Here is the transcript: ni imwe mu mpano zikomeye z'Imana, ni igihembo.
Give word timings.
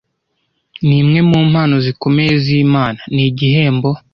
ni 0.85 0.95
imwe 1.01 1.19
mu 1.29 1.39
mpano 1.49 1.75
zikomeye 1.85 2.33
z'Imana, 2.43 2.99
ni 3.13 3.21
igihembo. 3.29 3.89